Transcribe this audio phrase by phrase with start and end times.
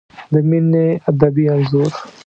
[0.31, 1.91] د مینې ادبي انځور